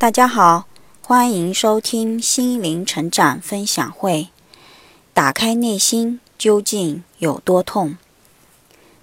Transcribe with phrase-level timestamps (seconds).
[0.00, 0.68] 大家好，
[1.02, 4.28] 欢迎收听心灵成长分享会。
[5.12, 7.96] 打开内心究竟有多痛？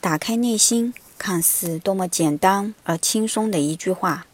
[0.00, 4.24] 打开内心看似多么简单而轻松的一句话，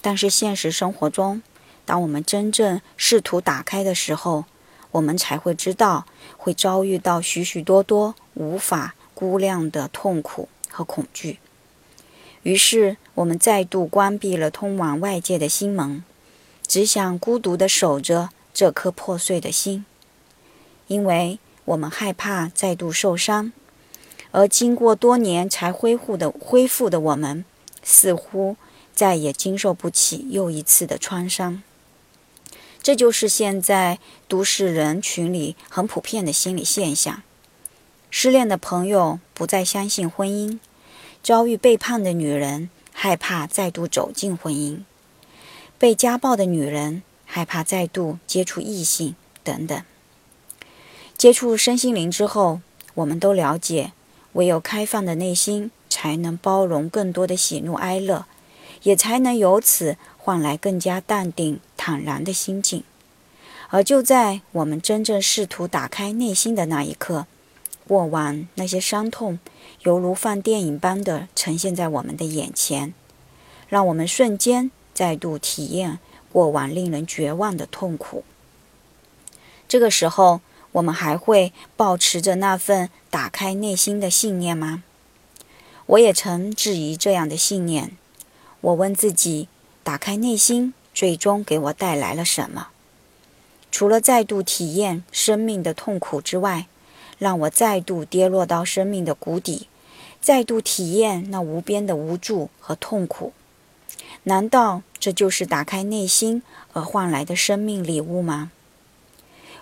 [0.00, 1.42] 但是现实生活中，
[1.84, 4.44] 当我们真正试图打开的时候，
[4.92, 6.06] 我们才会知道
[6.36, 11.40] 会遭遇到许许多多无法估量的痛苦和恐惧。
[12.44, 16.04] 于是，我们再度关闭了通往外界的心门，
[16.68, 19.84] 只想孤独地守着这颗破碎的心，
[20.86, 23.52] 因为我们害怕再度受伤。
[24.30, 27.44] 而经过多年才恢复的恢复的我们，
[27.82, 28.56] 似乎
[28.94, 31.64] 再也经受不起又一次的创伤。
[32.80, 33.98] 这就是现在
[34.28, 37.24] 都市人群里很普遍的心理现象：
[38.10, 40.60] 失恋的朋友不再相信婚姻。
[41.20, 44.80] 遭遇背叛的女人害怕再度走进婚姻，
[45.78, 49.80] 被家暴的女人害怕再度接触异性等等。
[51.16, 52.60] 接触身心灵之后，
[52.94, 53.92] 我们都了解，
[54.32, 58.26] 唯有开放的内心，才能包容更多的喜怒哀乐，
[58.82, 62.82] 也才能由此换来更加淡定坦然的心境。
[63.68, 67.28] 而就在我们真正试图打开内心的那一刻，
[67.88, 69.38] 过往那些伤痛，
[69.80, 72.92] 犹如放电影般的呈现在我们的眼前，
[73.66, 75.98] 让我们瞬间再度体验
[76.30, 78.22] 过往令人绝望的痛苦。
[79.66, 84.82] 这个时候，我们还会保持着那份打开内心的信念吗？
[85.86, 87.96] 我也曾质疑这样的信念。
[88.60, 89.48] 我问自己：
[89.82, 92.68] 打开内心，最终给我带来了什么？
[93.70, 96.66] 除了再度体验生命的痛苦之外，
[97.18, 99.68] 让我再度跌落到生命的谷底，
[100.20, 103.32] 再度体验那无边的无助和痛苦。
[104.24, 108.50] 难道这就是打开内心而换来的生命礼物吗？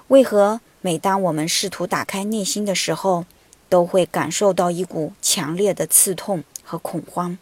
[0.09, 3.25] 为何每当我们试图打开内心的时候，
[3.69, 7.39] 都会感受到一股强烈的刺痛和恐慌？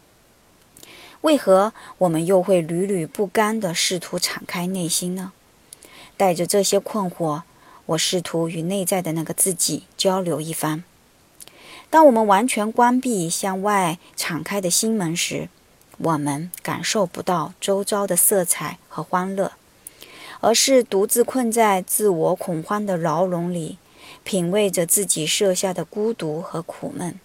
[1.20, 5.32] 为何我们又会屡屡不甘地试图敞开内心呢？
[6.16, 7.42] 带着这些困惑。
[7.86, 10.84] 我试图与内在的那个自己交流一番。
[11.90, 15.48] 当我们完全关闭向外敞开的心门时，
[15.98, 19.52] 我们感受不到周遭的色彩和欢乐，
[20.40, 23.78] 而是独自困在自我恐慌的牢笼里，
[24.24, 27.20] 品味着自己设下的孤独和苦闷。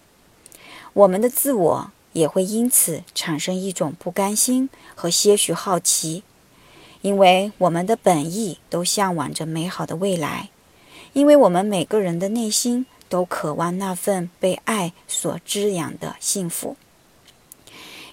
[0.94, 6.24] 我们的自我也会因此产生一种不甘心和些许好奇。
[7.02, 10.50] 因为我们的本意都向往着美好的未来，
[11.14, 16.76] 因为我们每个人的内心都渴望那份被爱所滋养的幸福。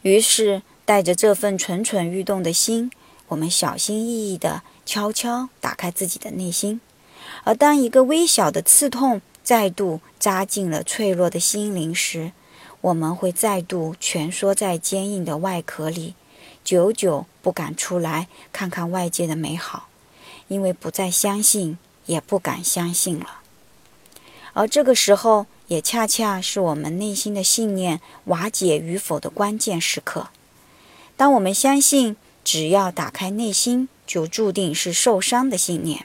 [0.02, 2.92] 于是，带着这份蠢蠢欲动的心，
[3.28, 6.80] 我们小心翼翼地悄悄打开自己的内心。
[7.42, 12.30] 而当一个微小的刺痛再度扎进了脆弱的心灵时，
[12.82, 16.14] 我们会再度蜷缩在坚硬的外壳里。
[16.66, 19.86] 久久不敢出来看看外界的美好，
[20.48, 23.42] 因为不再相信，也不敢相信了。
[24.52, 30.30] 而这个时候，也恰恰是我们内心的信念瓦解与否的关键时刻。
[31.16, 36.04] 当我们相信只要打开内心就注定是受伤的信念，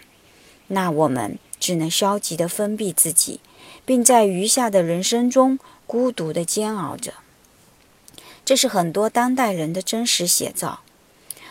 [0.67, 3.39] 那我们只能消极地封闭自己，
[3.83, 5.57] 并在余下的人生中
[5.88, 7.16] 孤独地煎熬着。
[8.44, 10.81] 这是很多当代人的真实写照，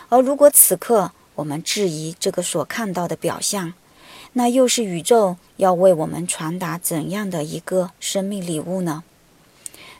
[0.09, 3.73] 而如果此刻我们质疑这个所看到的表象，
[4.35, 9.03] 那又是宇宙要为我们传达怎样的一个生命礼物呢？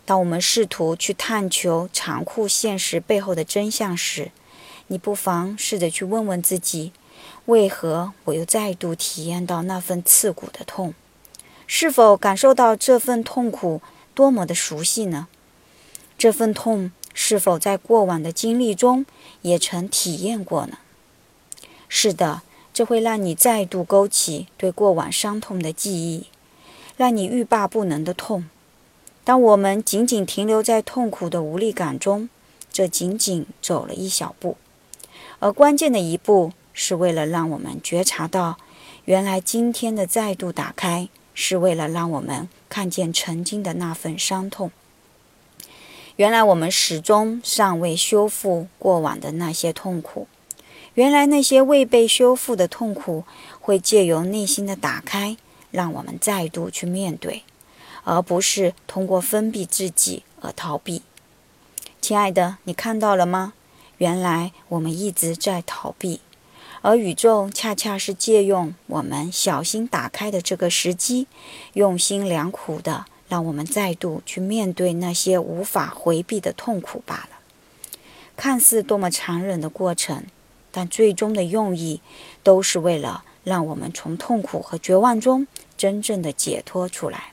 [0.05, 4.33] 当我们试图去探求残酷现实背后的真相时，
[4.89, 6.93] 你不妨试着去问问自己：
[7.47, 10.95] 为何我又再度体验到那份刺骨的痛？
[11.67, 13.81] 是否感受到这份痛苦
[14.13, 15.29] 多么的熟悉呢？
[16.21, 19.07] 这份痛是否在过往的经历中
[19.41, 20.77] 也曾体验过呢？
[21.89, 22.43] 是的，
[22.75, 26.27] 这会让你再度勾起对过往伤痛的记忆，
[26.99, 28.51] 让你欲罢不能的痛。
[29.25, 32.29] 当我们仅仅停留在痛苦的无力感中，
[32.71, 34.59] 这仅仅走了一小步，
[35.39, 38.59] 而关键的一步是为了让我们觉察到，
[39.07, 44.71] 原来今天的再度打开，是为了让我们看见曾经的那份伤痛。
[46.21, 50.29] 原来我们始终尚未修复过往的那些痛苦，
[50.93, 53.25] 原来那些未被修复的痛苦
[53.59, 55.39] 会借由内心的打开，
[55.71, 57.45] 让我们再度去面对，
[58.05, 61.01] 而不是通过封闭自己而逃避。
[62.03, 63.55] 亲爱的，你看到了吗？
[63.97, 66.21] 原来我们一直在逃避，
[66.83, 71.27] 而宇宙恰恰是借用我们小心打开的这个时机，
[71.73, 77.39] 用心良苦的让我们再度去面对那些无法回避的痛苦罢了。
[78.37, 80.25] 看似多么残忍的过程，
[80.71, 82.03] 但最终的用意
[82.43, 85.47] 都是为了让我们从痛苦和绝望中
[85.79, 87.33] 真正的解脱出来。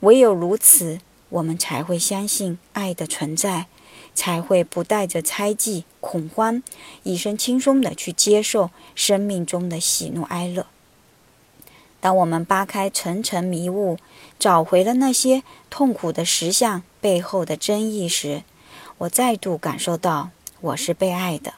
[0.00, 3.66] 唯有如此，我们才会相信爱的存在。
[4.14, 6.62] 才会不带着猜忌、恐慌，
[7.02, 10.66] 一身轻松地去接受生命中的喜怒哀乐。
[12.02, 13.96] 当我们扒开层层迷雾，
[14.38, 18.42] 找回了那些痛苦的实相背后的真意时，
[18.98, 21.54] 我再度感受到我是被爱的，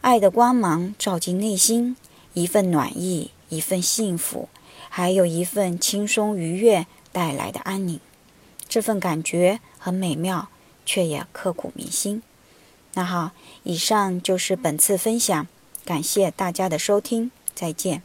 [0.00, 1.96] 爱的光芒照进内心，
[2.34, 4.48] 一份暖意，一份幸福，
[4.90, 8.00] 还有一份轻松愉悦带来的安宁。
[8.68, 10.48] 这份感觉很美妙。
[10.88, 12.22] 却也刻骨铭心。
[12.94, 13.32] 那好，
[13.64, 15.48] 以上就是本次分享，
[15.84, 18.04] 感谢大家的收听，再见。